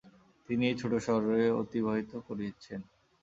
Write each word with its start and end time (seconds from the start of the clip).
তিনি 0.49 0.63
এই 0.67 0.75
ছোট 0.81 0.93
শহরে 1.07 1.45
অতিবাহিত 1.61 2.11
করেছেন। 2.27 2.79